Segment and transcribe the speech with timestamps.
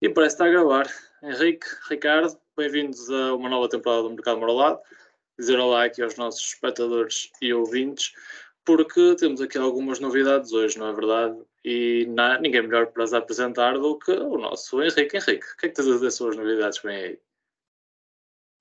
[0.00, 0.86] E parece estar a gravar.
[1.20, 4.80] Henrique, Ricardo, bem-vindos a uma nova temporada do Mercado Moralado.
[5.36, 8.12] Dizer olá aqui aos nossos espectadores e ouvintes,
[8.64, 11.42] porque temos aqui algumas novidades hoje, não é verdade?
[11.64, 15.16] E não, ninguém melhor para as apresentar do que o nosso Henrique.
[15.16, 17.20] Henrique, o que é que tens a dizer sobre as novidades que vêm aí?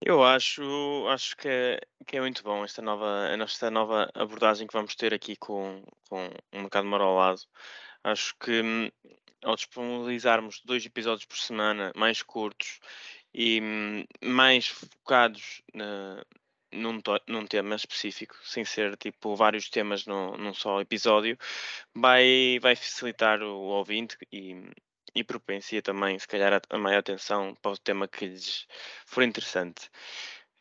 [0.02, 0.64] Eu acho,
[1.08, 5.14] acho que é, que é muito bom esta nova, esta nova abordagem que vamos ter
[5.14, 7.42] aqui com, com o mercado marolado.
[8.04, 8.90] Acho que hum,
[9.44, 12.80] ao disponibilizarmos dois episódios por semana, mais curtos
[13.34, 16.24] e hum, mais focados na,
[16.72, 21.38] num, num, tema específico, sem ser tipo vários temas no, num só episódio,
[21.96, 24.56] vai, vai facilitar o ouvinte e,
[25.16, 28.68] e propencia também, se calhar, a, a maior atenção para o tema que lhes
[29.06, 29.90] for interessante.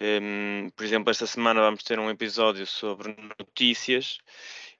[0.00, 4.18] Um, por exemplo, esta semana vamos ter um episódio sobre notícias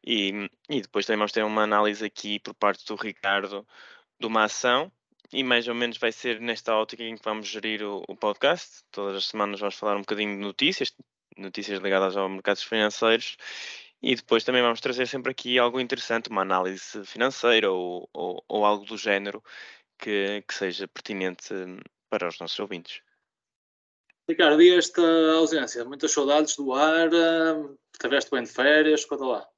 [0.07, 3.67] e, e depois também vamos ter uma análise aqui por parte do Ricardo
[4.21, 4.91] de uma ação
[5.33, 8.85] e mais ou menos vai ser nesta ótica em que vamos gerir o, o, podcast.
[8.93, 10.95] Todas as semanas vamos falar um bocadinho de notícias,
[11.37, 13.37] notícias ligadas aos mercados financeiros
[14.01, 18.65] e depois também vamos trazer sempre aqui algo interessante, uma análise financeira ou, ou, ou
[18.65, 19.43] algo do género
[19.99, 21.53] que, que, seja pertinente
[22.09, 23.01] para os nossos ouvintes.
[24.29, 25.03] Ricardo, e esta
[25.37, 25.85] ausência?
[25.85, 27.09] Muitas saudades do ar?
[27.13, 29.05] Hum, estiveste bem de férias?
[29.05, 29.56] Conta lá.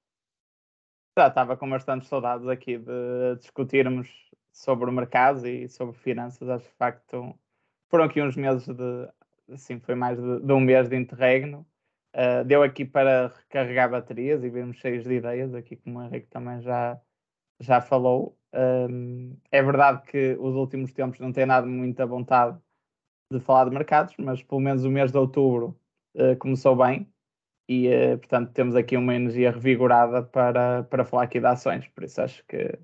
[1.18, 4.08] Já estava com bastantes saudades aqui de discutirmos
[4.52, 6.48] sobre o mercado e sobre finanças.
[6.48, 7.34] Acho que de facto
[7.90, 9.08] foram aqui uns meses de,
[9.52, 11.66] assim, foi mais de, de um mês de interregno.
[12.14, 16.28] Uh, deu aqui para recarregar baterias e vermos cheios de ideias, aqui como o Henrique
[16.28, 17.00] também já,
[17.58, 18.38] já falou.
[18.54, 22.56] Um, é verdade que os últimos tempos não têm nada muita vontade
[23.32, 25.76] de falar de mercados, mas pelo menos o mês de outubro
[26.14, 27.12] uh, começou bem
[27.68, 31.86] e, uh, portanto, temos aqui uma energia revigorada para, para falar aqui de ações.
[31.88, 32.78] Por isso, acho que,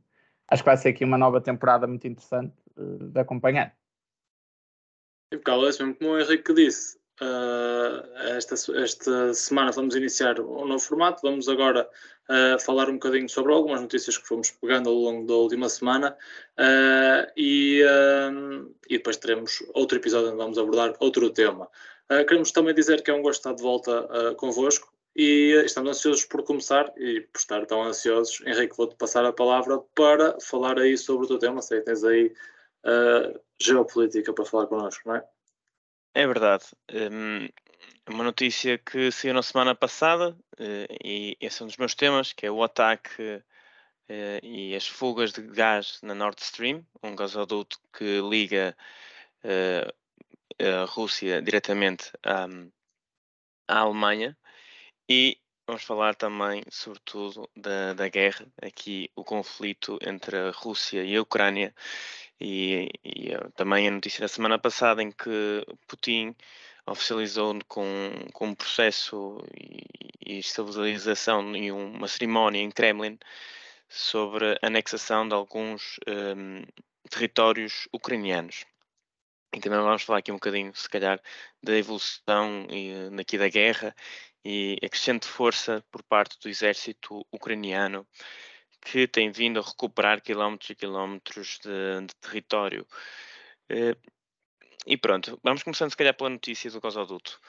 [0.48, 3.74] acho que vai ser aqui uma nova temporada muito interessante uh, de acompanhar.
[5.32, 10.80] E, Carlos, mesmo como o Henrique disse, uh, esta, esta semana vamos iniciar um novo
[10.84, 11.22] formato.
[11.22, 11.88] Vamos agora
[12.28, 16.14] uh, falar um bocadinho sobre algumas notícias que fomos pegando ao longo da última semana
[16.58, 17.80] uh, e,
[18.90, 21.70] e depois teremos outro episódio onde vamos abordar outro tema.
[22.10, 25.90] Uh, queremos também dizer que é um gosto estar de volta uh, convosco e estamos
[25.90, 30.78] ansiosos por começar e por estar tão ansiosos, Henrique, vou-te passar a palavra para falar
[30.78, 31.62] aí sobre o teu tema.
[31.62, 32.34] Sei que tens aí
[32.84, 35.24] uh, geopolítica para falar connosco, não é?
[36.14, 36.64] É verdade.
[36.92, 37.48] Um,
[38.12, 42.32] uma notícia que saiu na semana passada, uh, e esse é um dos meus temas,
[42.32, 47.78] que é o ataque uh, e as fugas de gás na Nord Stream, um gasoduto
[47.96, 48.76] que liga
[50.58, 52.46] a Rússia diretamente à,
[53.68, 54.36] à Alemanha.
[55.08, 61.16] E vamos falar também, sobretudo, da, da guerra, aqui o conflito entre a Rússia e
[61.16, 61.74] a Ucrânia.
[62.40, 66.34] E, e também a notícia da semana passada em que Putin
[66.86, 67.86] oficializou com,
[68.32, 69.84] com um processo e,
[70.34, 73.18] e estabilização e uma cerimónia em Kremlin
[73.88, 76.62] sobre a anexação de alguns um,
[77.08, 78.64] territórios ucranianos.
[79.54, 81.20] E também vamos falar aqui um bocadinho, se calhar,
[81.62, 83.94] da evolução e, aqui da guerra
[84.44, 88.06] e a crescente força por parte do exército ucraniano
[88.80, 92.86] que tem vindo a recuperar quilómetros e quilómetros de, de território.
[93.70, 93.96] Eh,
[94.86, 97.40] e pronto, vamos começando se calhar pela notícia do gasoduto.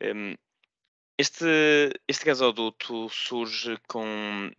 [0.00, 0.34] Ehm,
[1.18, 1.46] este,
[2.08, 4.50] este gasoduto surge com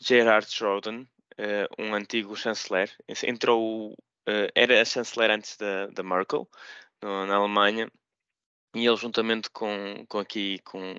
[0.00, 1.06] Gerhard Schroeder,
[1.38, 2.90] eh, um antigo chanceler.
[3.24, 3.94] Entrou
[4.28, 6.48] uh, era a chanceler antes da, da Merkel,
[7.02, 7.90] no, na Alemanha,
[8.74, 10.94] e ele juntamente com, com aqui com,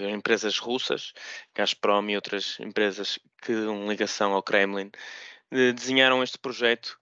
[0.00, 1.12] empresas russas,
[1.54, 4.90] Gazprom e outras empresas que dão ligação ao Kremlin,
[5.50, 6.98] de, desenharam este projeto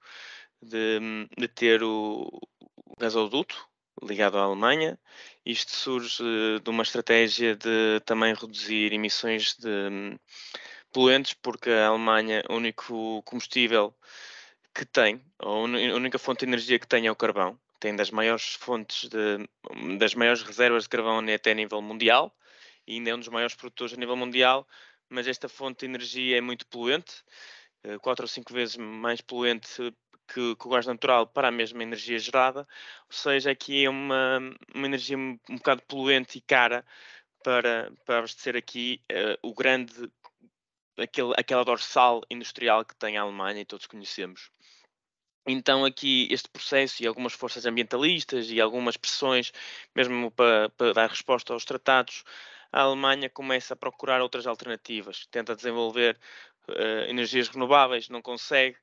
[0.62, 1.00] de,
[1.36, 2.28] de ter o,
[2.60, 3.68] o gasoduto
[4.02, 4.98] ligado à Alemanha.
[5.44, 6.22] Isto surge
[6.62, 10.18] de uma estratégia de também reduzir emissões de
[10.92, 13.94] poluentes, porque a Alemanha, o único combustível
[14.74, 17.58] que tem, a única fonte de energia que tem é o carvão.
[17.78, 22.34] Tem das maiores fontes, de, das maiores reservas de carvão até a nível mundial
[22.86, 24.66] e ainda é um dos maiores produtores a nível mundial,
[25.08, 27.22] mas esta fonte de energia é muito poluente,
[27.84, 29.68] eh, quatro ou cinco vezes mais poluente
[30.28, 34.38] que, que, o gás natural para a mesma energia gerada, ou seja, aqui é uma,
[34.74, 36.84] uma energia um, bocado poluente e cara
[37.44, 39.92] para, para abastecer aqui uh, o grande,
[40.98, 44.50] aquele, aquela dorsal industrial que tem a Alemanha e todos conhecemos.
[45.46, 49.52] Então, aqui este processo e algumas forças ambientalistas e algumas pressões,
[49.94, 52.22] mesmo para, para dar resposta aos tratados,
[52.70, 56.18] a Alemanha começa a procurar outras alternativas, tenta desenvolver
[56.68, 58.76] uh, energias renováveis, não consegue,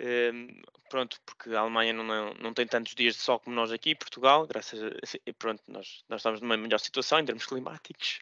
[0.00, 0.48] Um,
[0.90, 3.94] pronto, porque a Alemanha não, não, não, tem tantos dias de sol como nós aqui,
[3.94, 8.20] Portugal, graças a pronto, nós, nós estamos numa melhor situação em termos climáticos.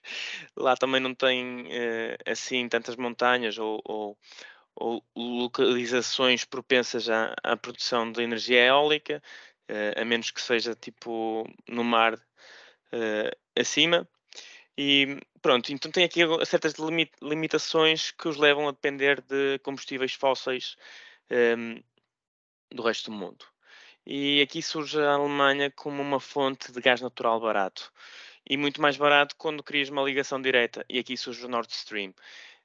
[0.56, 4.18] Lá também não tem uh, assim tantas montanhas ou, ou,
[4.74, 9.22] ou, localizações propensas à, à, produção de energia eólica,
[9.70, 14.06] uh, a menos que seja tipo no mar uh, acima.
[14.76, 16.74] E pronto, então tem aqui certas
[17.20, 20.76] limitações que os levam a depender de combustíveis fósseis
[21.30, 21.82] um,
[22.70, 23.44] do resto do mundo.
[24.06, 27.92] E aqui surge a Alemanha como uma fonte de gás natural barato.
[28.48, 30.84] E muito mais barato quando crias uma ligação direta.
[30.88, 32.12] E aqui surge o Nord Stream.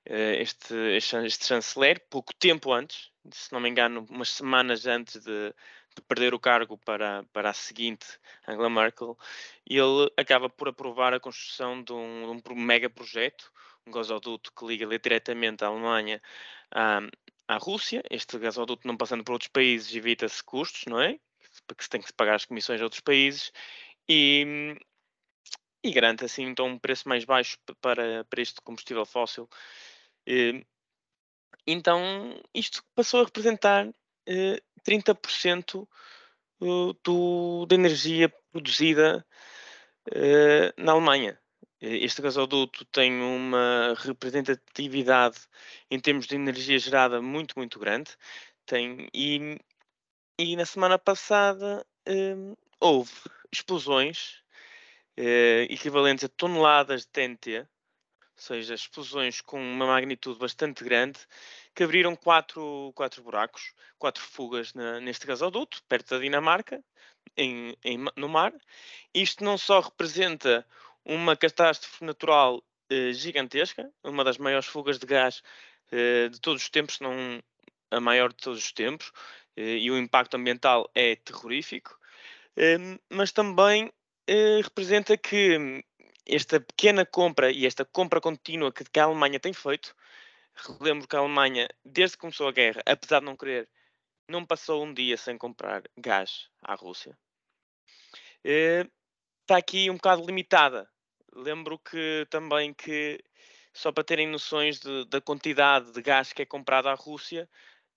[0.05, 5.53] Eh, este, este chanceler, pouco tempo antes, se não me engano, umas semanas antes de,
[5.95, 8.05] de perder o cargo para, para a seguinte
[8.47, 9.17] Angela Merkel,
[9.65, 13.51] ele acaba por aprovar a construção de um, um mega projeto,
[13.85, 16.21] um gasoduto que liga diretamente a Alemanha
[16.71, 17.01] à,
[17.47, 18.03] à Rússia.
[18.09, 21.19] Este gasoduto, não passando por outros países, evita-se custos, não é?
[21.67, 23.51] Porque se tem que pagar as comissões a outros países
[24.07, 24.75] e,
[25.83, 29.49] e garante assim então um preço mais baixo para, para este combustível fóssil.
[31.65, 33.89] Então, isto passou a representar
[34.85, 35.87] 30%
[36.61, 36.65] eh,
[37.03, 39.25] do, da energia produzida
[40.11, 41.39] eh, na Alemanha.
[41.79, 45.37] Este gasoduto tem uma representatividade
[45.91, 48.15] em termos de energia gerada muito, muito grande.
[48.65, 49.59] Tem, e,
[50.39, 53.11] e na semana passada um, houve
[53.51, 54.41] explosões
[55.19, 57.65] uh, equivalentes a toneladas de TNT, ou
[58.35, 61.19] seja, explosões com uma magnitude bastante grande,
[61.75, 66.83] que abriram quatro, quatro buracos, quatro fugas na, neste gasoduto, perto da Dinamarca,
[67.35, 68.53] em, em, no mar.
[69.13, 70.65] Isto não só representa
[71.07, 75.41] uma catástrofe natural eh, gigantesca, uma das maiores fugas de gás
[75.91, 77.41] eh, de todos os tempos, não
[77.91, 79.11] a maior de todos os tempos,
[79.55, 81.97] eh, e o impacto ambiental é terrorífico,
[82.57, 83.91] ehm, mas também
[84.27, 85.83] eh, representa que
[86.25, 89.95] esta pequena compra e esta compra contínua que, que a Alemanha tem feito,
[90.55, 93.69] relembro que a Alemanha, desde que começou a guerra, apesar de não querer,
[94.29, 97.17] não passou um dia sem comprar gás à Rússia.
[98.43, 100.89] Está eh, aqui um bocado limitada
[101.33, 103.23] lembro que também que,
[103.73, 107.49] só para terem noções de, da quantidade de gás que é comprado à Rússia,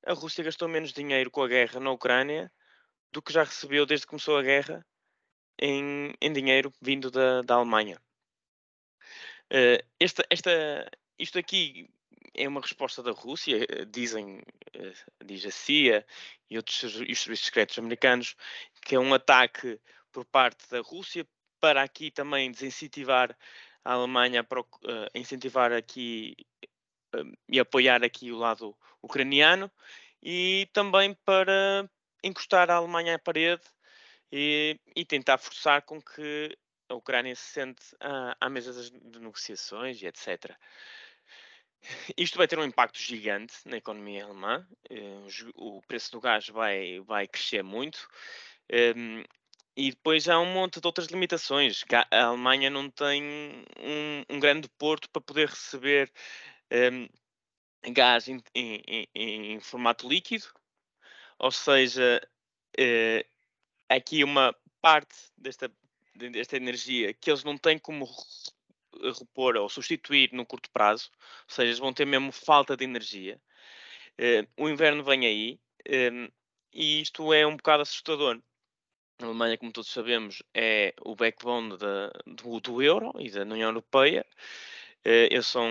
[0.06, 2.50] a Rússia gastou menos dinheiro com a guerra na Ucrânia
[3.12, 4.86] do que já recebeu desde que começou a guerra
[5.60, 8.00] em, em dinheiro vindo da, da Alemanha.
[9.52, 10.50] Uh, esta, esta,
[11.18, 11.88] isto aqui
[12.34, 16.06] é uma resposta da Rússia, eh, dizem, uh, diz a CIA
[16.48, 18.36] e outros e os serviços secretos americanos,
[18.82, 19.80] que é um ataque
[20.12, 21.26] por parte da Rússia
[21.60, 23.36] para aqui também desincentivar
[23.84, 24.66] a Alemanha uh,
[25.14, 26.36] incentivar aqui
[27.14, 29.70] uh, e apoiar aqui o lado ucraniano
[30.22, 31.88] e também para
[32.22, 33.62] encostar a Alemanha à parede
[34.30, 36.56] e, e tentar forçar com que
[36.88, 40.54] a Ucrânia se sente à, à mesa das, negociações e etc.
[42.16, 44.66] Isto vai ter um impacto gigante na economia alemã.
[44.90, 48.06] Eh, o preço do gás vai, vai crescer muito.
[49.76, 51.84] E depois há um monte de outras limitações.
[52.10, 53.22] A Alemanha não tem
[53.78, 56.12] um, um grande porto para poder receber
[56.72, 57.08] um,
[57.92, 60.46] gás em, em, em, formato líquido,
[61.38, 62.20] ou seja,
[62.78, 63.28] uh,
[63.88, 65.70] aqui uma parte desta,
[66.14, 68.06] desta energia que eles não têm como
[69.18, 71.10] repor ou substituir no curto prazo,
[71.48, 73.40] ou seja, eles vão ter mesmo falta de energia.
[74.18, 75.60] Uh, o inverno vem aí
[76.12, 76.28] um,
[76.72, 78.40] e isto é um bocado assustador
[79.24, 83.68] a Alemanha, como todos sabemos, é o backbone da, do, do, euro e da União
[83.68, 84.26] Europeia.
[85.06, 85.68] Uh, eles são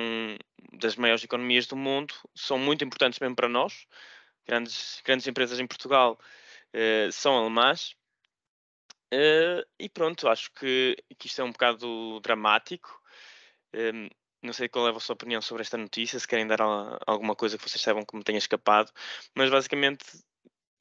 [0.74, 3.88] das maiores economias do mundo, são muito importantes mesmo para nós.
[4.48, 6.20] Grandes, grandes empresas em Portugal
[6.74, 7.96] uh, são alemãs.
[9.14, 13.02] Uh, e pronto, acho que, que isto é um bocado dramático.
[13.74, 14.10] Um,
[14.42, 16.62] não sei qual é a vossa opinião sobre esta notícia, se querem dar
[17.06, 18.92] alguma coisa que vocês saibam que me tenha escapado,
[19.36, 20.06] mas basicamente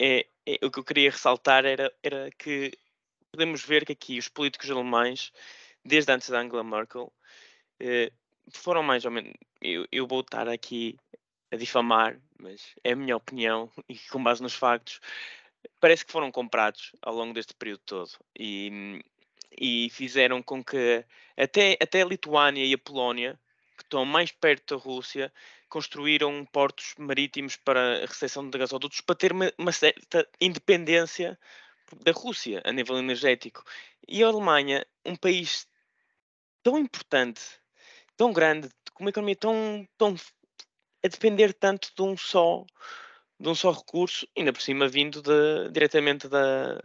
[0.01, 0.27] é,
[0.62, 2.73] o que eu queria ressaltar era, era que
[3.31, 5.33] podemos ver que aqui os políticos alemães,
[5.85, 7.12] desde antes da Angela Merkel,
[7.81, 8.12] eh,
[8.50, 9.33] foram mais ou menos.
[9.61, 10.97] Eu, eu vou estar aqui
[11.50, 15.00] a difamar, mas é a minha opinião e com base nos factos,
[15.81, 19.02] parece que foram comprados ao longo deste período todo e,
[19.59, 21.05] e fizeram com que
[21.37, 23.38] até, até a Lituânia e a Polónia,
[23.76, 25.33] que estão mais perto da Rússia,
[25.69, 31.39] construíram portos marítimos para a recepção de gasodutos para ter uma, uma, certa independência
[32.05, 33.65] da Rússia a nível energético.
[34.07, 35.67] E a Alemanha, um país
[36.63, 37.43] tão importante,
[38.17, 40.17] tão grande, com uma economia tão, tão
[41.05, 42.65] a depender tanto de um só
[43.41, 46.81] de um só recurso, ainda por cima vindo de, diretamente da,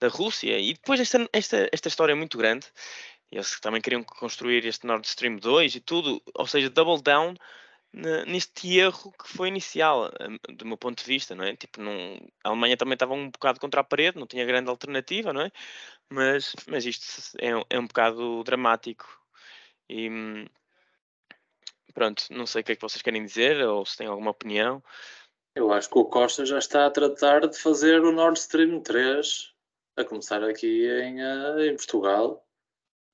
[0.00, 0.58] da Rússia.
[0.58, 2.66] E depois esta, esta, esta história é muito grande.
[3.30, 7.34] Eles também queriam construir este Nord Stream 2 e tudo, ou seja, double down
[8.26, 11.56] neste erro que foi inicial, hum, do meu ponto de vista, não é?
[11.56, 11.92] Tipo, não,
[12.44, 15.50] a Alemanha também estava um bocado contra a parede, não tinha grande alternativa, não é?
[16.08, 19.06] Mas, mas isto é, é um bocado dramático.
[19.88, 20.46] E hum,
[21.92, 24.82] pronto, não sei o que é que vocês querem dizer ou se têm alguma opinião.
[25.54, 29.52] Eu acho que o Costa já está a tratar de fazer o Nord Stream 3,
[29.96, 32.46] a começar aqui em, eh, em Portugal,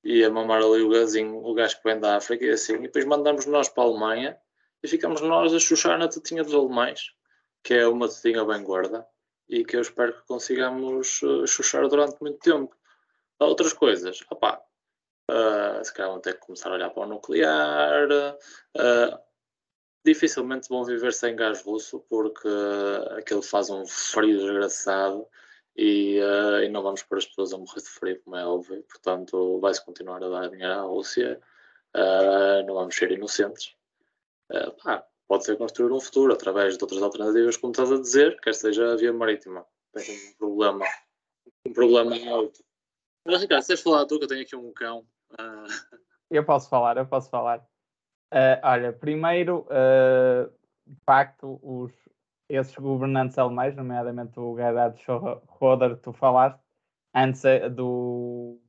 [0.03, 2.81] e a mamar ali o gazinho, o gás que vem da África e assim, e
[2.81, 4.39] depois mandamos nós para a Alemanha
[4.85, 7.11] e ficamos nós a chuchar na tetinha dos alemães,
[7.63, 9.03] que é uma tetinha bem guarda,
[9.49, 12.75] e que eu espero que consigamos uh, chuchar durante muito tempo.
[13.39, 14.61] Outras coisas, opá,
[15.31, 19.19] uh, se calhar vão ter que começar a olhar para o nuclear, uh,
[20.05, 25.27] dificilmente vão viver sem gás russo porque uh, aquilo faz um frio desgraçado
[25.75, 28.83] e, uh, e, não vamos pôr as pessoas a morrer de frio, como é óbvio.
[28.83, 31.41] Portanto, vai-se continuar a dar dinheiro à Rússia.
[32.67, 33.75] Não vamos ser inocentes.
[34.51, 38.39] Uh, pá, pode ser construir um futuro através de outras alternativas, como estás a dizer,
[38.41, 39.65] quer seja a via marítima.
[39.93, 40.85] Tem um problema.
[41.67, 42.63] Um problema alto.
[43.25, 45.05] Mas, Ricardo, se falar tu, que eu tenho aqui um cão.
[46.29, 47.65] Eu posso falar, eu posso falar.
[48.63, 49.65] olha, primeiro,
[50.85, 51.91] de facto, os,
[52.49, 56.59] esses governantes alemães, nomeadamente o Gerhard Schroeder, tu falaste,
[57.13, 58.59] antes eh, do,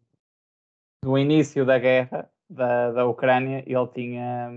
[1.04, 4.50] do início da guerra da, da Ucrânia, ele tinha,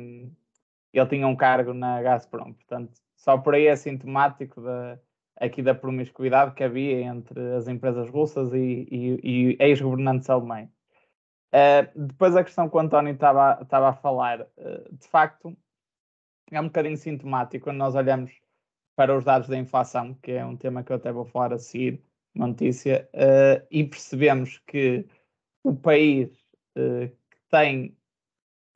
[0.94, 2.54] ele tinha um cargo na Gazprom.
[2.54, 5.00] Portanto, só por aí é sintomático da,
[5.40, 10.70] aqui da promiscuidade que havia entre as empresas russas e, e, e ex-governantes alemães.
[11.50, 15.58] Uh, depois a questão que o António estava, a falar, uh, de facto,
[16.52, 18.32] é um bocadinho sintomático quando nós olhamos
[18.96, 21.58] para os dados da inflação, que é um tema que eu até vou falar a
[21.58, 22.04] seguir,
[22.36, 25.08] uma notícia, uh, e percebemos que
[25.64, 26.30] o país
[26.76, 27.98] que tem,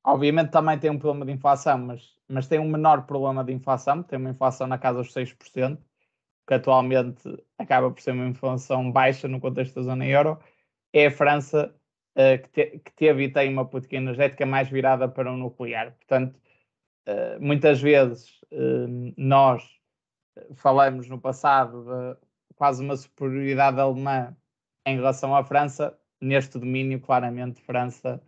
[0.04, 4.04] obviamente também tem um problema de inflação, mas, mas tem um menor problema de inflação,
[4.04, 5.78] tem uma inflação na casa dos 6%,
[6.48, 7.24] que atualmente
[7.58, 10.40] acaba por ser uma inflação baixa no contexto da zona euro,
[10.94, 11.74] é a França
[12.18, 15.94] uh, que, te, que, teve e tem uma política energética mais virada para o nuclear.
[15.94, 16.40] Portanto,
[17.40, 18.40] muitas vezes
[19.18, 19.62] nós
[20.56, 22.18] falamos no passado de
[22.56, 24.36] quase uma superioridade alemã
[24.86, 28.22] em relação à França, neste domínio, claramente, França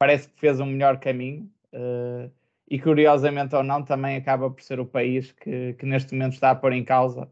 [0.00, 2.32] parece que fez um melhor caminho uh,
[2.68, 6.50] e, curiosamente ou não, também acaba por ser o país que, que, neste momento está
[6.50, 7.30] a pôr em causa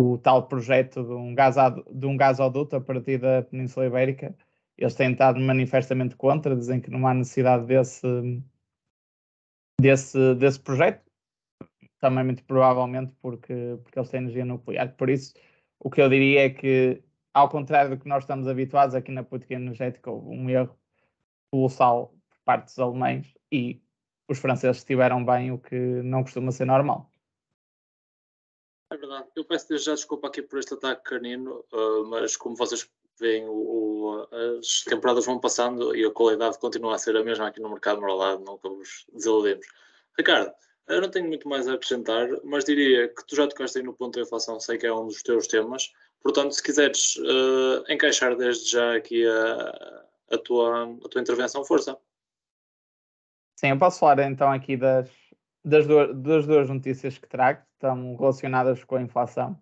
[0.00, 1.56] o tal projeto de um, gás,
[1.90, 4.36] de um gasoduto a partir da Península Ibérica.
[4.78, 8.06] Eles têm estado manifestamente contra, dizem que não há necessidade desse,
[9.80, 11.04] desse, desse projeto
[11.98, 14.94] também muito provavelmente porque, porque eles têm energia nuclear.
[14.96, 15.34] Por isso,
[15.80, 17.02] o que eu diria é que,
[17.34, 20.76] ao contrário do que nós estamos habituados aqui na política energética, houve um erro
[21.50, 23.80] colossal por parte dos alemães e
[24.28, 27.10] os franceses estiveram bem, o que não costuma ser normal.
[28.90, 29.28] É verdade.
[29.34, 32.88] Eu peço desde já desculpa aqui por este ataque canino, uh, mas como vocês
[33.18, 37.48] veem, o, o, as temporadas vão passando e a qualidade continua a ser a mesma
[37.48, 39.66] aqui no mercado moralado, nunca vos desiludimos.
[40.16, 40.52] Ricardo,
[40.88, 43.94] eu não tenho muito mais a acrescentar, mas diria que tu já tocaste aí no
[43.94, 45.92] ponto da inflação, sei que é um dos teus temas.
[46.22, 51.98] Portanto, se quiseres uh, encaixar desde já aqui a, a, tua, a tua intervenção, força.
[53.58, 55.10] Sim, eu posso falar então aqui das,
[55.64, 59.58] das, duas, das duas notícias que trago, que estão relacionadas com a inflação.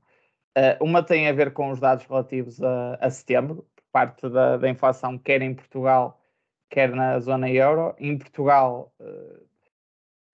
[0.56, 4.68] Uh, uma tem a ver com os dados relativos a, a setembro, parte da, da
[4.68, 6.20] inflação, quer em Portugal,
[6.68, 7.94] quer na zona euro.
[7.98, 9.46] Em Portugal, uh,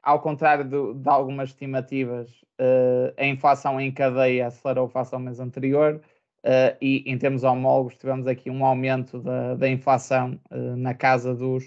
[0.03, 5.41] ao contrário de, de algumas estimativas, uh, a inflação em cadeia acelerou face ao mês
[5.41, 6.01] anterior
[6.44, 11.35] uh, e, em termos homólogos, tivemos aqui um aumento da, da inflação uh, na casa
[11.35, 11.64] dos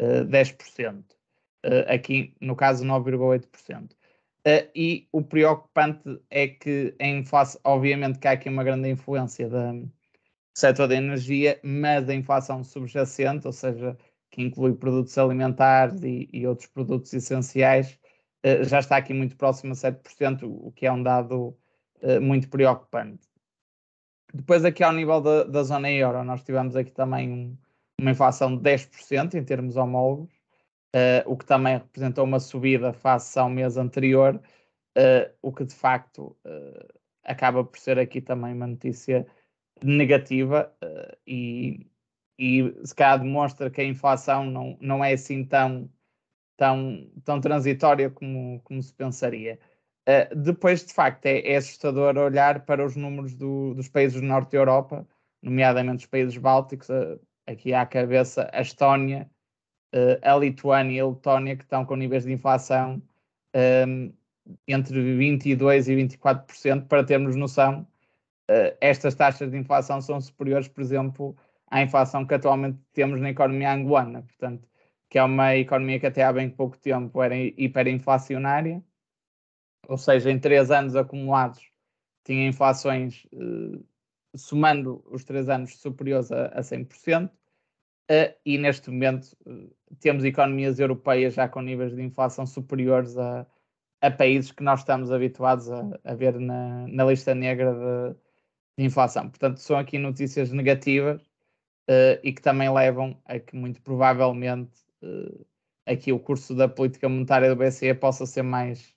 [0.00, 1.04] 10%.
[1.86, 3.90] aqui, no caso, 9,8%.
[4.74, 9.88] e o preocupante é que a inflação, obviamente que há aqui uma grande influência do
[10.54, 13.96] setor da energia, mas a inflação subjacente, ou seja,
[14.30, 17.98] que inclui produtos alimentares e, e outros produtos essenciais,
[18.44, 21.56] uh, já está aqui muito próximo a 7%, o que é um dado
[22.02, 23.31] uh, muito preocupante.
[24.32, 27.58] Depois, aqui ao nível da, da zona euro, nós tivemos aqui também um,
[28.00, 30.32] uma inflação de 10% em termos homólogos,
[30.94, 34.40] uh, o que também representou uma subida face ao mês anterior,
[35.40, 36.36] o que de facto
[37.24, 39.26] acaba por ser aqui também uma notícia
[39.82, 40.70] negativa
[41.26, 41.90] e
[42.38, 45.88] e se calhar demonstra que a inflação não, não é assim tão,
[46.56, 49.60] tão, tão transitória como, como se pensaria.
[50.08, 54.26] Uh, depois, de facto, é, é, assustador olhar para os números do, dos países do
[54.26, 55.06] norte da Europa,
[55.40, 59.30] nomeadamente os países bálticos, uh, aqui à cabeça a Estónia,
[59.94, 63.00] uh, a Lituânia e a Letónia, que estão com níveis de inflação
[63.86, 64.12] um,
[64.66, 67.86] entre 22% e 24%, para termos noção,
[68.80, 71.36] estas taxas de inflação são superiores, por exemplo,
[71.70, 74.68] à inflação que atualmente temos na economia angolana, portanto,
[75.08, 78.82] que é uma economia que até há bem pouco tempo era hiperinflacionária,
[79.88, 81.60] ou seja, em três anos acumulados
[82.24, 83.80] tinha inflações, eh,
[84.36, 87.30] somando os três anos, superiores a, a 100%,
[88.08, 89.68] eh, e neste momento eh,
[90.00, 93.46] temos economias europeias já com níveis de inflação superiores a,
[94.00, 98.14] a países que nós estamos habituados a, a ver na, na, lista negra de,
[98.78, 99.28] de, inflação.
[99.30, 101.22] Portanto, são aqui notícias negativas
[101.88, 104.72] uh, e que também levam a que, muito provavelmente,
[105.02, 105.46] uh,
[105.86, 108.94] aqui o curso da política monetária do BCE possa ser mais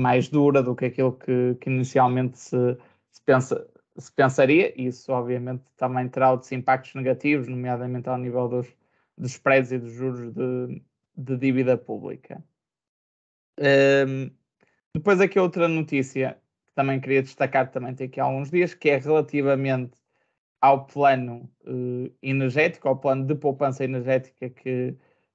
[0.00, 2.76] mais dura do que aquilo que, que inicialmente se,
[3.12, 3.66] se, pensa,
[3.96, 4.72] se pensaria.
[4.80, 8.66] Isso, obviamente, também terá outros impactos negativos, nomeadamente ao nível dos,
[9.16, 10.82] dos spreads e dos juros de,
[11.16, 12.42] de dívida pública.
[13.58, 14.30] Um,
[14.94, 18.90] depois aqui outra notícia que também queria destacar, também tem aqui há alguns dias, que
[18.90, 19.92] é relativamente
[20.60, 24.94] ao plano uh, energético, ao plano de poupança energética que,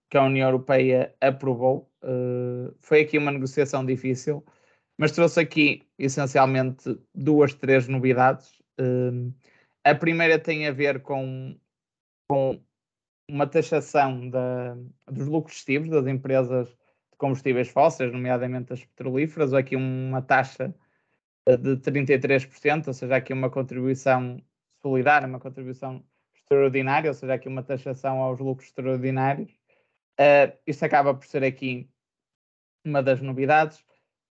[0.09, 1.89] que a União Europeia aprovou.
[2.03, 4.43] Uh, foi aqui uma negociação difícil,
[4.97, 8.59] mas trouxe aqui essencialmente duas, três novidades.
[8.79, 9.33] Uh,
[9.83, 11.57] a primeira tem a ver com,
[12.27, 12.61] com
[13.29, 14.75] uma taxação da,
[15.07, 20.73] dos lucros excessivos das empresas de combustíveis fósseis, nomeadamente as petrolíferas, ou aqui uma taxa
[21.47, 24.41] eh, de 33%, ou seja, aqui uma contribuição
[24.81, 26.03] solidária, uma contribuição
[26.35, 29.51] extraordinária, ou seja, aqui uma taxação aos lucros extraordinários.
[30.19, 31.89] Uh, isto acaba por ser aqui
[32.85, 33.83] uma das novidades.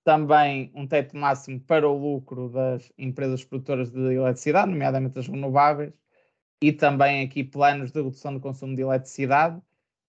[0.04, 5.92] Também um teto máximo para o lucro das empresas produtoras de eletricidade, nomeadamente as renováveis,
[6.62, 9.60] e também aqui planos de redução do consumo de eletricidade,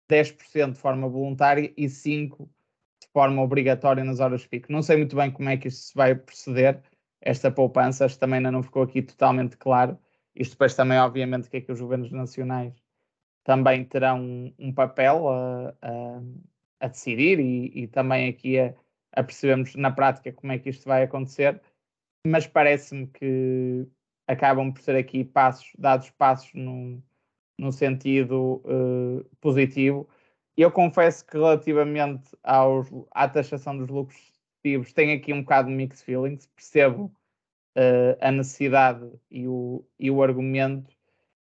[0.10, 2.50] 10% de forma voluntária e 5%
[3.02, 4.72] de forma obrigatória nas horas pico.
[4.72, 6.82] Não sei muito bem como é que isto se vai proceder,
[7.22, 9.98] esta poupança, isto também ainda não ficou aqui totalmente claro.
[10.36, 12.74] Isto depois também, obviamente, que é que os governos nacionais
[13.44, 16.22] também terão um, um papel a, a,
[16.82, 18.74] a decidir e, e, também aqui a,
[19.14, 21.62] a percebermos na prática como é que isto vai acontecer,
[22.26, 23.88] mas parece-me que
[24.28, 27.02] acabam por ser aqui passos, dados passos no,
[27.58, 30.08] no sentido uh, positivo.
[30.56, 34.20] Eu confesso que relativamente aos, à taxação dos lucros
[34.64, 37.12] vivos tenho aqui um bocado de mixed feelings, percebo
[37.78, 40.92] uh, a necessidade e o, e o argumento,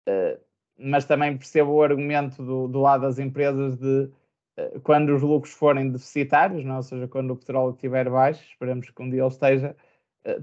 [0.07, 0.39] uh,
[0.77, 4.09] mas também percebo o argumento do, do lado das empresas de
[4.83, 6.75] quando os lucros forem deficitários, não?
[6.75, 6.77] É?
[6.77, 9.75] ou seja, quando o petróleo estiver baixo, esperemos que um dia ele esteja,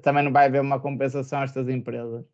[0.02, 2.24] também não vai haver uma compensação a estas empresas.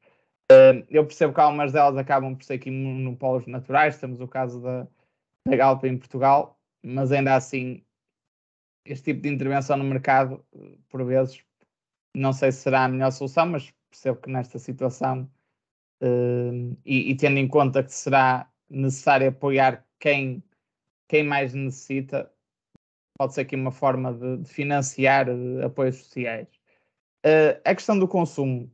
[0.90, 4.87] eu percebo que algumas delas acabam por ser aqui monopólios naturais, temos o caso da,
[5.46, 7.84] da Galpa em Portugal, mas ainda assim
[8.87, 10.44] este tipo de intervenção no mercado,
[10.88, 11.42] por vezes,
[12.14, 15.30] não sei se será a melhor solução, mas percebo que nesta situação
[16.84, 20.42] e, e, tendo em conta que será necessário apoiar quem,
[21.08, 22.30] quem mais necessita,
[23.18, 26.48] pode ser aqui uma forma de, de financiar uh, apoios sociais.
[27.24, 28.70] Uh, a questão do consumo,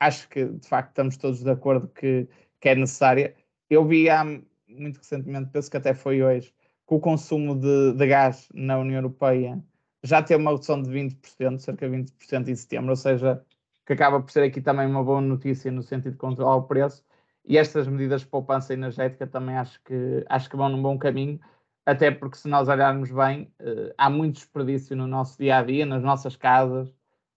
[0.00, 2.28] acho que de facto estamos todos de acordo que,
[2.60, 3.34] que é necessária.
[3.70, 6.52] Eu vi há muito recentemente, penso que até foi hoje,
[6.86, 9.62] que o consumo de, de gás na União Europeia
[10.02, 13.42] já teve uma redução de 20%, cerca de 20% em setembro, ou seja,
[13.86, 17.02] que acaba por ser aqui também uma boa notícia no sentido de controlar o preço.
[17.46, 21.40] E estas medidas de poupança energética também acho que, acho que vão num bom caminho,
[21.86, 25.84] até porque se nós olharmos bem, uh, há muito desperdício no nosso dia a dia,
[25.84, 26.88] nas nossas casas,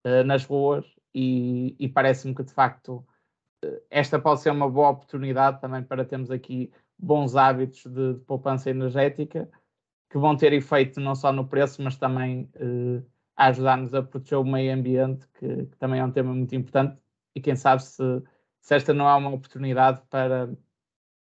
[0.06, 3.06] uh, nas ruas, e, e parece-me que de facto
[3.64, 8.20] uh, esta pode ser uma boa oportunidade também para termos aqui bons hábitos de, de
[8.22, 9.50] poupança energética
[10.10, 12.50] que vão ter efeito não só no preço, mas também
[13.36, 17.02] a ajudar-nos a proteger o meio ambiente, que, que, também é um tema muito importante.
[17.36, 18.24] E quem sabe se,
[18.62, 20.50] se esta não é uma oportunidade para,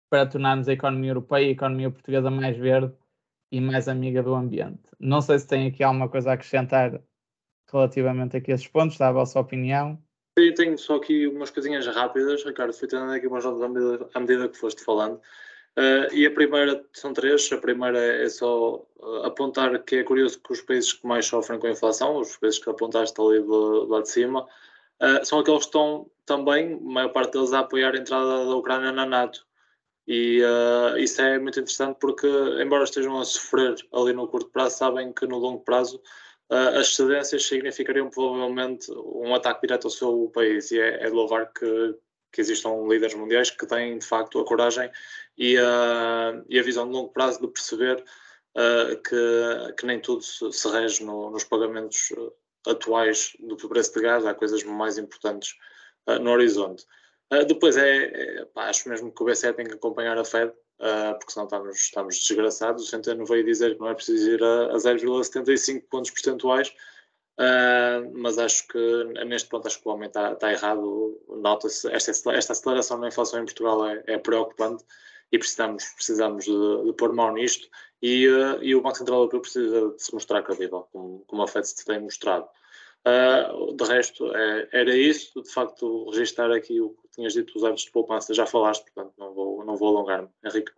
[0.08, 2.94] para tornarmos a economia europeia e a economia portuguesa mais verde
[3.50, 4.82] e mais amiga do ambiente.
[4.98, 7.00] Não sei se tem aqui alguma coisa a acrescentar
[7.72, 10.00] relativamente aqui a esses pontos, dá a vossa opinião.
[10.38, 14.10] Eu tenho só aqui umas coisinhas rápidas, Ricardo, fui tendo aqui umas notas à medida,
[14.12, 15.20] à medida que foste falando.
[15.78, 20.40] Uh, e a primeira, são três, a primeira é só uh, apontar que é curioso
[20.40, 23.84] que os países que mais sofrem com a inflação, os países que apontaste ali do,
[23.86, 24.42] lá de cima,
[25.02, 28.56] uh, são aqueles que estão também, a maior parte deles, a apoiar a entrada da
[28.56, 29.45] Ucrânia na NATO.
[30.08, 30.40] E
[30.98, 32.28] isso é muito interessante porque,
[32.62, 36.00] embora estejam a sofrer ali no curto prazo, sabem que no longo prazo
[36.50, 41.10] uh, as cedências significariam provavelmente um ataque direto ao seu país e é, é de
[41.10, 41.94] louvar que,
[42.32, 44.90] que existam líderes mundiais que têm de facto a coragem
[45.36, 48.02] e a, e a visão de longo prazo de perceber
[48.56, 52.12] uh, que, que nem tudo se, se rege no, nos pagamentos
[52.66, 55.54] atuais do preço de gás, há coisas mais importantes
[56.06, 56.84] uh, no horizonte.
[57.32, 60.50] Uh, depois é, é pá, acho mesmo que o BCE tem que acompanhar a Fed,
[60.50, 62.84] uh, porque senão estamos, estamos desgraçados.
[62.84, 66.72] O Centeno veio dizer que não é preciso ir a, a 0,75 pontos percentuais,
[68.14, 71.20] mas acho que neste ponto acho que o homem está, errado.
[71.28, 74.84] Nota-se esta, esta aceleração na inflação em Portugal é, é preocupante
[75.30, 77.68] e precisamos, precisamos de, de pôr mão nisto
[78.02, 81.48] e, uh, e o Banco Central Europeu precisa de se mostrar credível, como, como a
[81.48, 82.48] FED se tem mostrado.
[83.06, 85.40] Uh, de resto, é, era isso.
[85.40, 89.14] De facto, registrar aqui o que tinhas dito, os hábitos de poupança, já falaste, portanto,
[89.16, 90.28] não vou, não vou alongar-me.
[90.44, 90.72] Henrique.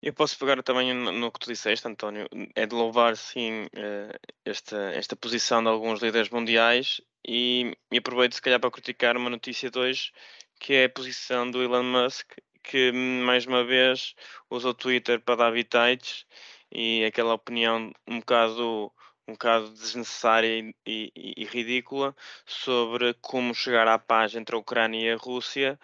[0.00, 4.76] Eu posso pegar também no, que tu disseste, António, é de louvar sim eh, esta,
[4.90, 9.70] esta posição de alguns líderes mundiais e, e aproveito se calhar para criticar uma notícia
[9.70, 10.12] de hoje,
[10.60, 14.14] que é a posição do Elon Musk que mais uma vez
[14.50, 16.26] usa o Twitter para dar bitites
[16.72, 18.90] e aquela opinião um bocado
[19.28, 22.14] um bocado desnecessária e, e, e, ridícula
[22.46, 25.78] sobre como chegar à paz entre a Ucrânia e a Rússia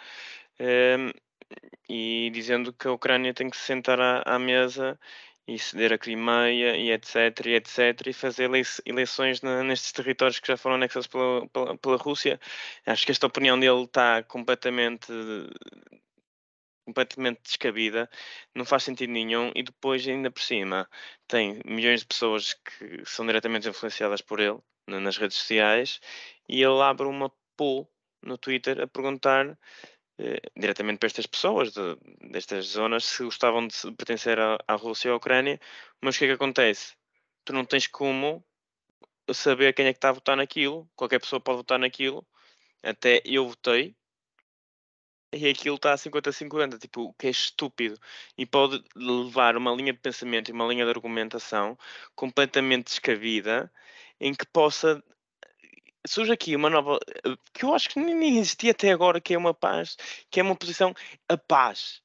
[0.61, 1.12] um, ehm,
[1.88, 4.98] e dizendo que a Ucrânia tem que se sentar à, à, mesa
[5.46, 7.14] e ceder a Crimeia e etc
[7.46, 8.50] e etc e fazer
[8.87, 12.40] eleições nestes territórios que já foram anexados pela, pela, pela Rússia.
[12.87, 15.12] Acho que esta opinião dele está completamente
[16.90, 18.11] completamente descabida,
[18.55, 20.88] não faz sentido nenhum e depois ainda por cima
[21.26, 26.00] tem milhões de pessoas que são diretamente influenciadas por ele nas redes sociais
[26.48, 27.88] e ele abre uma poll
[28.22, 29.57] no Twitter a perguntar
[30.18, 31.96] eh, diretamente para estas pessoas de,
[32.31, 35.61] destas zonas se gostavam de pertencer à, à Rússia ou à Ucrânia,
[36.03, 36.94] mas o que é que acontece?
[37.44, 38.44] Tu não tens como
[39.33, 42.26] saber quem é que está a votar naquilo, qualquer pessoa pode votar naquilo,
[42.83, 43.96] até eu votei,
[45.33, 47.99] e aquilo está a 50-50, tipo, que é estúpido.
[48.37, 51.79] E pode levar uma linha de pensamento e uma linha de argumentação
[52.14, 53.73] completamente descabida
[54.21, 55.03] em que possa.
[56.07, 56.99] Surge aqui uma nova.
[57.55, 59.97] que eu acho que nem existia até agora, que é uma paz,
[60.31, 60.95] que é uma posição
[61.29, 62.03] a paz.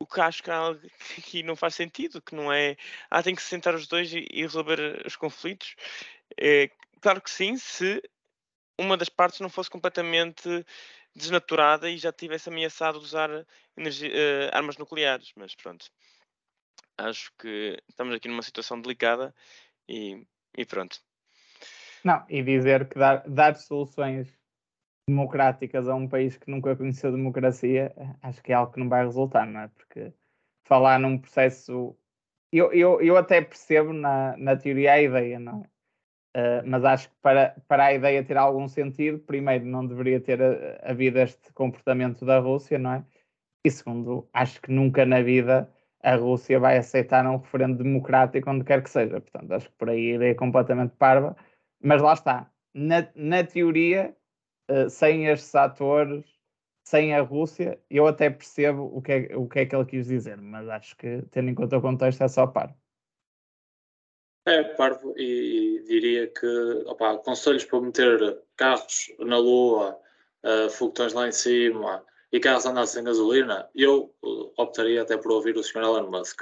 [0.00, 0.50] O que acho que
[1.18, 2.76] aqui não faz sentido, que não é.
[3.10, 5.74] Ah, tem que se sentar os dois e, e resolver os conflitos.
[6.40, 8.02] É, claro que sim, se
[8.78, 10.64] uma das partes não fosse completamente
[11.18, 13.28] desnaturada e já tivesse ameaçado usar
[13.76, 15.32] energia, uh, armas nucleares.
[15.36, 15.90] Mas pronto,
[16.96, 19.34] acho que estamos aqui numa situação delicada
[19.88, 20.26] e,
[20.56, 21.00] e pronto.
[22.04, 24.32] Não, e dizer que dar, dar soluções
[25.08, 29.04] democráticas a um país que nunca conheceu democracia, acho que é algo que não vai
[29.04, 29.68] resultar, não é?
[29.68, 30.12] Porque
[30.64, 31.96] falar num processo.
[32.52, 35.77] Eu, eu, eu até percebo na, na teoria a ideia, não é?
[36.36, 40.38] Uh, mas acho que para, para a ideia ter algum sentido, primeiro, não deveria ter
[40.82, 43.04] havido este comportamento da Rússia, não é?
[43.64, 45.68] E segundo, acho que nunca na vida
[46.02, 49.20] a Rússia vai aceitar um referendo democrático onde quer que seja.
[49.20, 51.36] Portanto, acho que por aí a ideia é completamente parva.
[51.82, 52.50] Mas lá está.
[52.74, 54.16] Na, na teoria,
[54.70, 56.24] uh, sem estes atores,
[56.84, 60.06] sem a Rússia, eu até percebo o que, é, o que é que ele quis
[60.06, 62.74] dizer, mas acho que, tendo em conta o contexto, é só par.
[64.48, 66.46] É parvo e diria que
[66.86, 70.00] opa, conselhos para meter carros na lua,
[70.42, 75.32] uh, foguetões lá em cima e carros andar sem gasolina, eu uh, optaria até por
[75.32, 75.82] ouvir o Sr.
[75.82, 76.40] Elon Musk.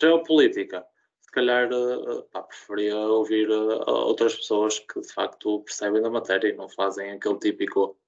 [0.00, 0.86] Geopolítica,
[1.20, 6.50] se calhar uh, pá, preferia ouvir uh, outras pessoas que de facto percebem da matéria
[6.50, 7.98] e não fazem aquele típico.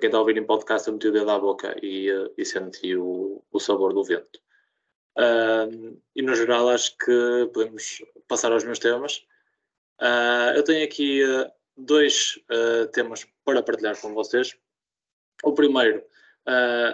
[0.00, 2.44] Quem está a ouvir em podcast, eu meti o dedo à boca e, uh, e
[2.44, 4.40] senti o, o sabor do vento.
[5.16, 9.24] Uh, e no geral acho que podemos passar aos meus temas.
[10.00, 14.56] Uh, eu tenho aqui uh, dois ah, temas para partilhar com vocês.
[15.42, 16.02] O primeiro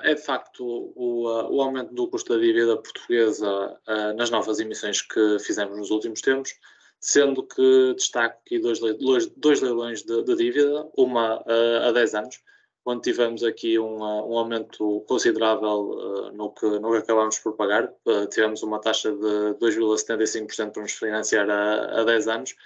[0.03, 3.79] é de facto o, o, aumento do custo da dívida portuguesa
[4.17, 6.55] nas novas emissões que fizemos nos últimos tempos,
[6.99, 11.45] sendo que destaco aqui dois, dois, dois leilões de, de, dívida, uma
[11.87, 12.43] a 10 anos,
[12.85, 17.93] onde tivemos aqui um, um aumento considerável uh, no, que, no que acabámos por pagar.
[18.05, 22.57] Uh, tivemos uma taxa de 2,75% para nos financiar a, a 10 anos,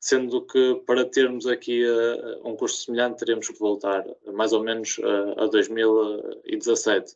[0.00, 4.98] sendo que para termos aqui uh, um custo semelhante teríamos que voltar mais ou menos
[5.36, 7.14] a 2017.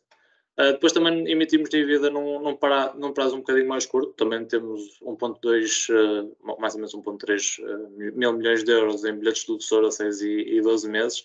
[0.57, 4.99] depois também emitimos dívida num, num, para, num, prazo um bocadinho mais curto, também temos
[5.01, 10.21] 1.2, mais ou menos 1.3 mil milhões de euros em bilhetes do Tesouro a 6
[10.21, 11.23] e, e 12 meses,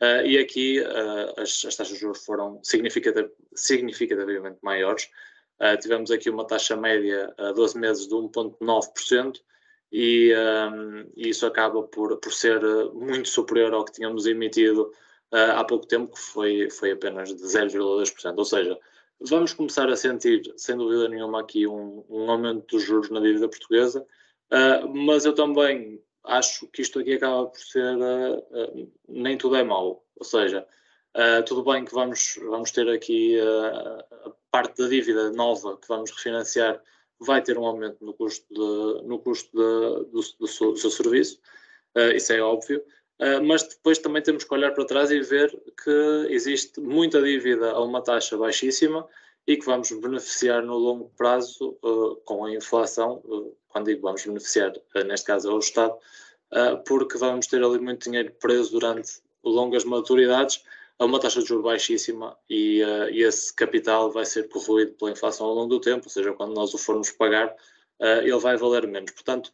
[0.00, 5.08] Uh, e aqui uh, as, as, taxas de juros foram significativ significativamente maiores.
[5.60, 9.40] Uh, tivemos aqui uma taxa média a 12 meses de 1,9%
[9.90, 12.60] e, um, e isso acaba por, por ser
[12.94, 14.92] muito superior ao que tínhamos emitido
[15.32, 18.38] há pouco tempo, que foi, foi apenas de 0,2%.
[18.38, 18.78] Ou seja,
[19.20, 23.48] vamos começar a sentir, sem dúvida nenhuma, aqui um, um aumento dos juros na dívida
[23.48, 24.06] portuguesa,
[24.94, 30.04] mas eu também acho que isto aqui acaba por ser uh, nem tudo é mau.
[30.16, 30.66] Ou seja,
[31.46, 36.80] tudo bem que vamos, vamos ter aqui a parte da dívida nova que vamos refinanciar
[37.20, 40.90] vai ter um aumento no custo, de, no custo de, do, do, seu, do, seu,
[40.90, 41.40] serviço,
[41.96, 42.82] uh, isso é óbvio,
[43.20, 45.50] uh, mas depois também temos que olhar para trás e ver
[45.82, 49.06] que existe muita dívida a uma taxa baixíssima
[49.48, 53.20] e que vamos beneficiar no longo prazo uh, com a inflação,
[53.68, 54.72] quando digo vamos beneficiar,
[55.06, 55.96] neste caso é o Estado,
[56.86, 60.62] porque vamos ter ali muito dinheiro preso durante longas maturidades
[60.98, 65.12] a uma taxa de juros baixíssima e, uh, e, esse capital vai ser corroído pela
[65.12, 67.48] inflação ao longo do tempo, ou seja, quando nós o formos pagar,
[68.00, 69.12] uh, ele vai valer menos.
[69.12, 69.52] Portanto,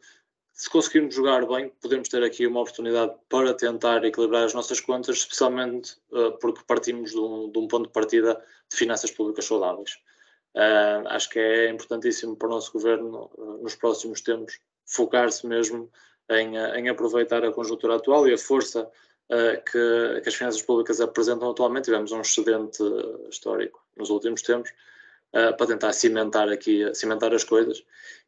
[0.55, 5.17] se conseguirmos jogar bem, podemos ter aqui uma oportunidade para tentar equilibrar as nossas contas,
[5.17, 8.41] especialmente uh, porque partimos de um, de um, ponto de partida
[8.71, 9.97] de finanças públicas saudáveis.
[11.07, 13.29] acho que é importantíssimo para o nosso governo,
[13.61, 15.91] nos próximos tempos, focar-se mesmo
[16.29, 21.01] em, em aproveitar a conjuntura atual e a força uh, que, que, as finanças públicas
[21.01, 21.85] apresentam atualmente.
[21.85, 22.81] Tivemos um excedente
[23.29, 24.71] histórico nos últimos tempos
[25.35, 27.83] uh, para tentar cimentar aqui, cimentar as coisas.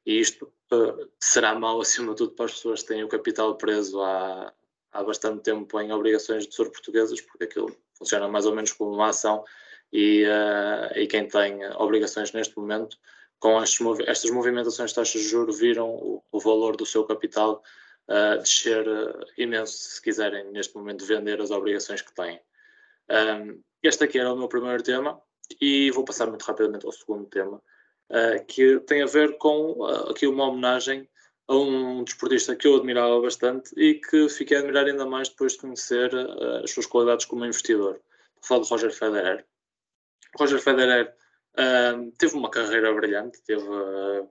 [0.06, 3.56] E isto uh, será mau acima de tudo para as pessoas que têm o capital
[3.56, 4.54] preso há,
[4.91, 8.93] há bastante tempo em obrigações de tesouro portuguesas, porque aquilo funciona mais ou menos como
[8.93, 9.43] uma ação.
[9.91, 10.26] E,
[10.98, 12.98] e quem tem obrigações neste momento
[13.39, 17.63] com estas movimentações de taxas de juros viram o, o valor do seu capital
[18.08, 22.39] uh, descer uh, imenso se quiserem neste momento vender as obrigações que têm.
[23.10, 25.22] Um, este aqui era o meu primeiro tema
[25.62, 27.62] e vou passar muito rapidamente ao segundo tema,
[28.10, 31.08] uh, que tem a ver com uh, aqui uma homenagem
[31.48, 35.54] a um desportista que eu admirava bastante e que fiquei a admirar ainda mais depois
[35.54, 38.02] de conhecer uh, as suas qualidades como investidor.
[38.36, 39.46] Vou falar de Roger Federer.
[40.38, 41.14] Roger Federer
[42.20, 43.66] teve uma carreira brilhante, teve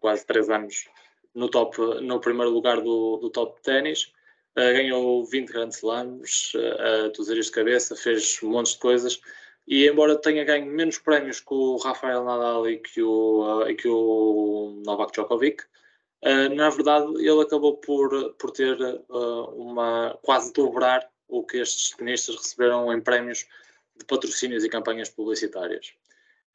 [0.01, 0.89] quase três anos
[1.35, 4.13] no, top, no primeiro lugar do, do top de ténis.
[4.55, 9.21] Ganhou 20 grandes slams, uh, de cabeça, fez um monte de coisas.
[9.67, 13.75] E embora tenha ganho menos prémios que o Rafael Nadal e que o, uh, e
[13.75, 15.65] que o Novak Djokovic,
[16.25, 21.91] uh, na verdade ele acabou por, por ter uh, uma quase dobrar o que estes
[21.97, 23.47] tenistas receberam em prémios
[23.97, 25.93] de patrocínios e campanhas publicitárias.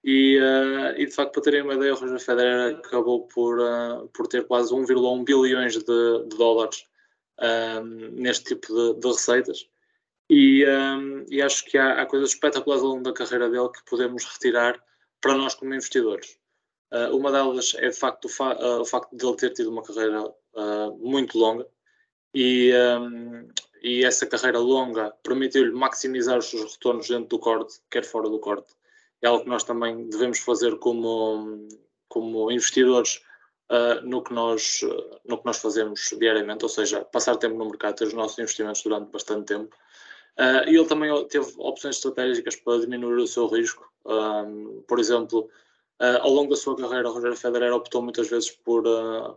[0.03, 4.07] E, uh, e, de facto, para terem uma ideia, o Roger Federer acabou por, uh,
[4.09, 6.85] por ter quase 1,1 bilhões de, de dólares
[7.39, 9.69] um, neste tipo de, de receitas.
[10.33, 13.83] E, um, e, acho que há, há, coisas espetaculares ao longo da carreira dele que
[13.83, 14.81] podemos retirar
[15.19, 16.37] para nós como investidores.
[16.89, 19.83] Uh, uma delas é de facto o, fa o, facto de ele ter tido uma
[19.83, 20.33] carreira
[20.99, 21.65] muito longa
[22.33, 23.47] e, um,
[23.81, 28.39] e essa carreira longa permitiu-lhe maximizar os seus retornos dentro do corte, quer fora do
[28.39, 28.73] corte
[29.21, 31.67] é algo que nós também devemos fazer como,
[32.07, 33.21] como investidores
[33.69, 37.65] uh, no, que nós, uh, no que nós fazemos diariamente, ou seja, passar tempo no
[37.65, 39.75] mercado, ter os nossos investimentos durante bastante tempo.
[40.39, 43.91] Uh, e ele também teve opções estratégicas para diminuir o seu risco.
[44.87, 45.49] por exemplo,
[46.21, 48.83] ao longo da sua carreira, o Roger Federer optou muitas vezes por,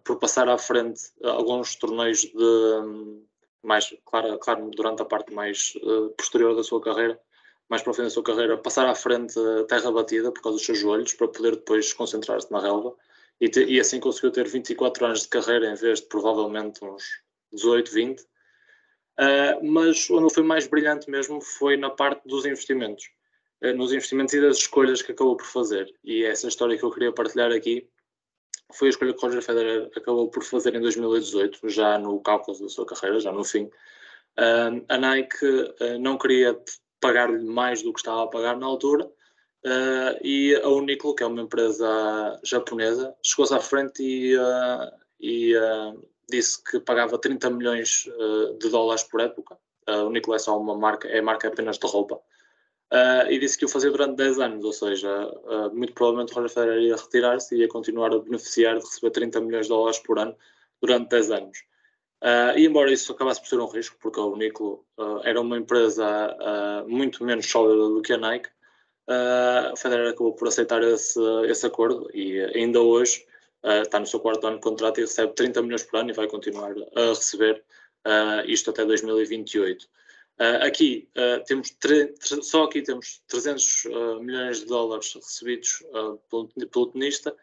[0.03, 3.23] por passar à frente alguns torneios de
[3.63, 5.73] mais, claro, claro durante a parte mais
[6.17, 7.19] posterior da sua carreira,
[7.69, 9.35] mais para o fim da sua carreira, passar à frente
[9.69, 12.95] terra batida por causa dos seus joelhos, para poder depois concentrar-se na relva.
[13.41, 17.03] E, te, e, assim conseguiu ter 24 anos de carreira em vez de provavelmente uns
[17.53, 18.27] 18, 20.
[19.19, 23.11] Uh, mas onde foi mais brilhante mesmo foi na parte dos investimentos.
[23.63, 25.93] Uh, nos investimentos e das escolhas que acabou por fazer.
[26.03, 27.89] E essa história que eu queria partilhar aqui
[28.73, 32.69] foi a escolha que Roger Federer acabou por fazer em 2018, já no cálculo da
[32.69, 33.65] sua carreira, já no fim.
[34.37, 35.47] Uh, a Nike
[36.01, 36.59] não queria
[37.01, 39.09] pagar-lhe mais do que estava a pagar na altura.
[40.23, 44.37] E a Uniqlo, que é uma empresa japonesa, chegou-se à frente e,
[45.21, 45.55] e
[46.29, 48.09] disse que pagava 30 milhões
[48.59, 49.59] de dólares por época.
[49.87, 52.21] A Uniqlo é só uma marca, é marca apenas de roupa.
[53.29, 55.11] e disse que o fazia durante 10 anos, ou seja,
[55.73, 59.41] muito provavelmente o Roger Federer ia retirar-se e ia continuar a beneficiar de receber 30
[59.41, 60.35] milhões de dólares por ano
[60.81, 61.59] durante 10 anos.
[62.25, 66.07] Uh, e embora isso acabasse por ser um risco, porque Uniqlo uh, era uma empresa
[66.07, 68.49] uh, muito menos sólida do que a Nike,
[69.07, 73.27] a Federer acabou por aceitar esse, esse acordo e ainda hoje
[73.83, 76.29] está no seu quarto ano de contrato e recebe 30 milhões por ano e vai
[76.29, 77.65] continuar a receber
[78.47, 79.89] isto até 2028.
[80.61, 81.09] aqui
[81.47, 81.75] temos
[82.43, 83.85] só aqui temos 300
[84.21, 85.83] milhões de dólares recebidos
[86.29, 87.35] pelo, pelo tenista.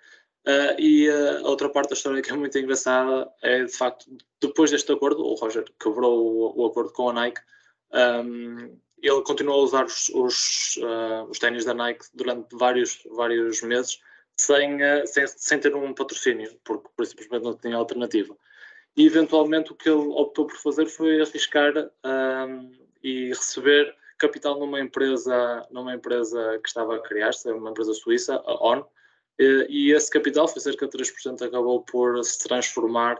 [0.47, 4.09] Uh, e uh, a outra parte da história que é muito engraçada é, de facto,
[4.39, 6.25] depois deste acordo, o Roger quebrou
[6.57, 7.39] o, o acordo com a Nike,
[7.93, 13.61] um, ele continuou a usar os, os, uh, os ténis da Nike durante vários, vários
[13.61, 13.99] meses
[14.41, 18.35] sem, sem, sem, ter um patrocínio, porque, por simplesmente não tinha alternativa.
[18.95, 21.73] E eventualmente o que ele optou por fazer foi arriscar
[22.05, 22.71] um,
[23.03, 28.67] e receber capital numa empresa, numa empresa que estava a criar-se, uma empresa suíça, a
[28.67, 28.83] ON,
[29.39, 33.19] e esse capital, foi cerca de 3%, acabou por se transformar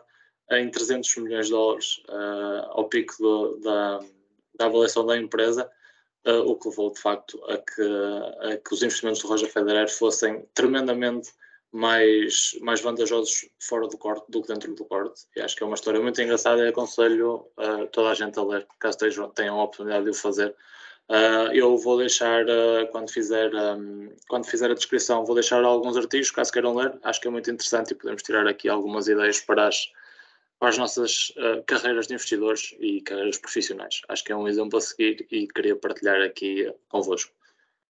[0.52, 4.00] em 300 milhões de dólares uh, ao pico do, da,
[4.56, 5.72] da avaliação da empresa,
[6.26, 7.82] uh, o que levou de facto a que,
[8.42, 11.32] a que os investimentos do Roger Federer fossem tremendamente
[11.72, 15.22] mais, mais vantajosos fora do corte do que dentro do corte.
[15.36, 18.44] E acho que é uma história muito engraçada e aconselho uh, toda a gente a
[18.44, 18.98] ler, caso
[19.36, 20.56] tenham a oportunidade de o fazer.
[21.10, 25.98] Uh, eu vou deixar, uh, quando, fizer, um, quando fizer a descrição, vou deixar alguns
[25.98, 26.98] artigos, caso queiram ler.
[27.04, 29.92] Acho que é muito interessante e podemos tirar aqui algumas ideias para as,
[30.62, 34.04] para as nossas uh, carreiras de investidores e carreiras profissionais.
[34.08, 37.34] Acho que é um exemplo a seguir e queria partilhar aqui convosco.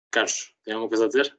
[0.10, 1.38] Carlos, tem alguma coisa a dizer?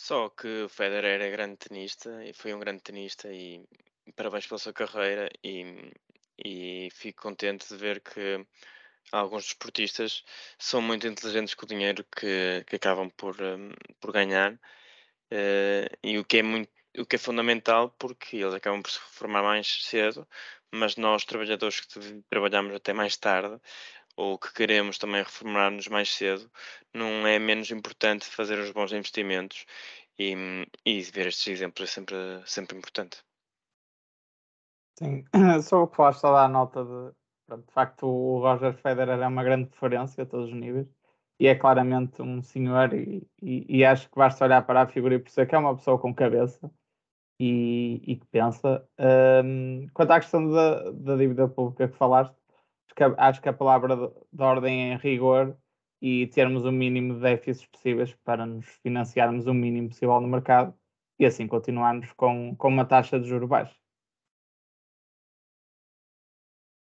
[0.00, 3.68] Só que o Federer é grande tenista e foi um grande tenista e
[4.14, 5.92] parabéns pela sua carreira e,
[6.42, 8.46] e fico contente de ver que
[9.12, 10.24] alguns desportistas
[10.58, 16.16] são muito inteligentes com o dinheiro que, que acabam por, um, por ganhar uh, e
[16.16, 19.84] o que é muito o que é fundamental porque eles acabam por se reformar mais
[19.84, 20.26] cedo,
[20.72, 23.60] mas nós trabalhadores que trabalhamos até mais tarde
[24.16, 26.50] ou que queremos também reformar-nos mais cedo,
[26.94, 29.66] não é menos importante fazer os bons investimentos
[30.18, 30.34] e,
[30.84, 33.22] e ver estes exemplos é sempre, sempre importante.
[34.98, 35.24] Sim,
[35.62, 37.14] só o que falaste só dar a nota de
[37.48, 40.88] de facto, o Roger Federer é uma grande referência a todos os níveis
[41.38, 45.14] e é claramente um senhor e, e, e acho que basta olhar para a figura
[45.14, 46.70] e perceber que é uma pessoa com cabeça
[47.38, 48.86] e, e que pensa.
[49.44, 52.34] Um, quanto à questão da, da dívida pública que falaste,
[53.18, 55.56] acho que, a palavra de, de ordem é rigor
[56.00, 60.74] e termos o mínimo de déficits possíveis para nos financiarmos o mínimo possível no mercado
[61.18, 63.74] e assim continuarmos com, com uma taxa de juros baixa.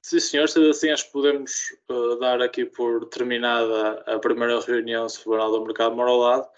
[0.02, 1.52] Sim, senhor, sendo assim, acho que podemos
[1.90, 6.48] uh, dar aqui por terminada a primeira reunião semanal do Mercado Mora ao Lado.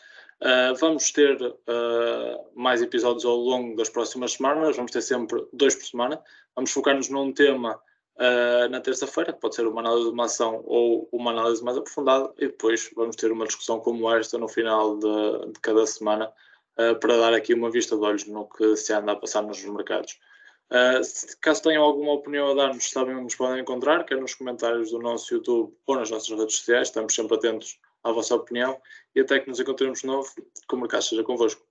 [0.42, 5.74] Uh, vamos ter uh, mais episódios ao longo das próximas semanas, vamos ter sempre dois
[5.74, 6.22] por semana.
[6.56, 7.80] Vamos focar-nos num tema
[8.70, 12.30] na terça-feira, que pode ser uma análise de uma ação ou uma análise mais aprofundada,
[12.36, 16.30] e depois vamos ter uma discussão como esta no final de, de cada semana,
[16.76, 20.18] para dar aqui uma vista de olhos no que se anda a passar nos mercados.
[20.70, 21.00] Uh,
[21.40, 25.00] caso tenham alguma opinião a dar-nos, sabem onde nos podem encontrar, quer nos comentários do
[25.00, 28.80] nosso YouTube ou nas nossas redes sociais, estamos sempre atentos à vossa opinião
[29.14, 31.69] e até que nos encontremos de novo, que o mercado seja convosco.